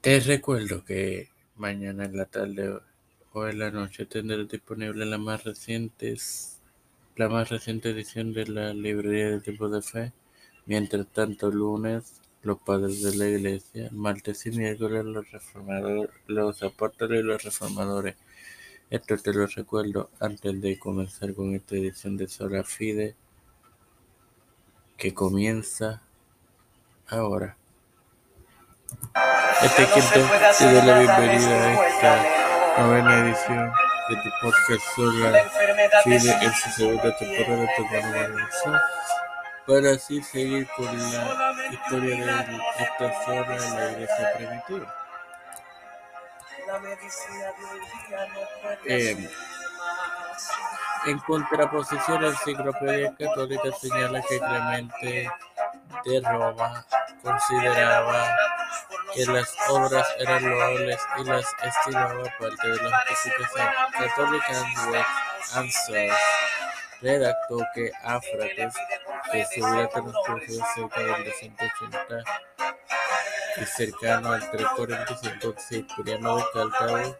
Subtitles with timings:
[0.00, 2.80] Te recuerdo que mañana en la tarde
[3.34, 6.16] o en la noche tendré disponible la más reciente,
[7.16, 10.12] la más reciente edición de la librería de Tiempo de Fe.
[10.64, 17.20] Mientras tanto, lunes, los padres de la iglesia, martes y miércoles, los reformadores, los apóstoles
[17.20, 18.16] y los reformadores.
[18.88, 23.16] Esto te lo recuerdo antes de comenzar con esta edición de Sola Fide,
[24.96, 26.00] que comienza
[27.06, 27.58] ahora.
[29.62, 33.72] Este es quien te doy la bienvenida a esta novena edición
[34.08, 35.44] de tu podcast Sola
[36.02, 38.38] Fide en su segunda temporada de
[39.66, 44.94] para así seguir con la historia de esta zona en la iglesia primitiva.
[48.86, 49.30] Eh,
[51.06, 55.30] en contraposición, la enciclopedia católica señala que Clemente
[56.04, 56.84] de Roma
[57.22, 58.36] consideraba
[59.14, 65.00] que las obras eran loables y las estimaba parte de la justificación católica.
[65.56, 65.90] West
[67.00, 68.74] redactó que Áfrates,
[69.32, 72.24] que se hubiera transcurrido cerca del 280
[73.56, 77.18] y cercano al 345 Cipriano de Cartago,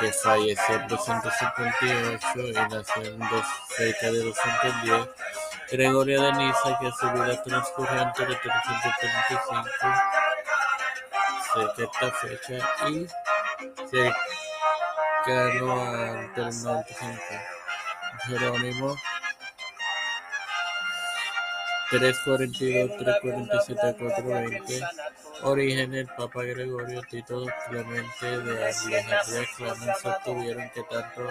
[0.00, 3.20] que falleció en 258 y nació en
[3.76, 5.08] cerca de 210,
[5.70, 10.14] Gregorio de Niza, que su vida transcurrió entre 335
[11.54, 13.06] cerca de esta fecha y
[15.26, 17.22] cercano al 95.
[18.26, 18.96] Jerónimo
[21.90, 24.80] 342, 347, 420.
[25.42, 31.28] Origen el Papa Gregorio Tito Clemente de Alejandría Clemenza tuvieron que tanto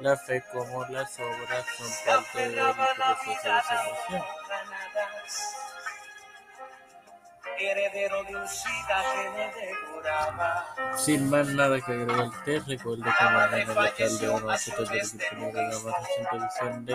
[0.00, 4.22] la fe como las obras son parte del proceso de salvación.
[10.96, 15.62] Sin más nada que agregar, te recuerdo que mañana el alcalde de a tener disponible
[15.62, 16.94] la más reciente edición de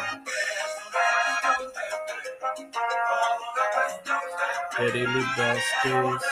[4.81, 6.23] Perili Vázquez,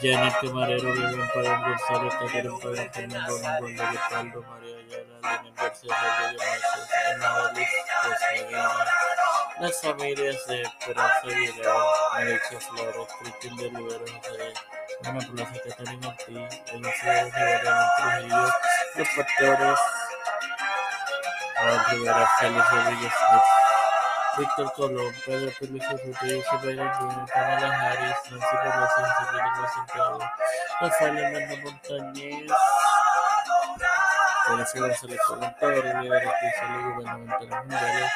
[0.00, 6.72] Janet Camarero, Vivian Pagán González, Catherine Pagán, Fernando Longondo, Leopoldo, María Ayala, Lenin García, Márquez,
[7.12, 7.28] Ana
[8.02, 8.70] Cosmedina,
[9.60, 11.62] las familias de Esperanza Melissa
[12.14, 12.82] Flores, de José
[15.04, 16.40] Ana Plaza, Catarina Ortiz,
[16.72, 18.44] Rivera, Trujillo,
[18.96, 19.78] los pastores,
[21.56, 23.12] Raúl Rivera, Félix Rodríguez
[24.38, 29.02] Víctor Colón, Pedro Pérez Biden Jr., Kamala Harris, Nancy Pelosi,
[29.56, 30.18] José Santiago,
[30.80, 32.52] Rafael Hernández Montañez,
[34.46, 38.10] Teresa González Colón, Pedro Rivera, en el nombre del Padre.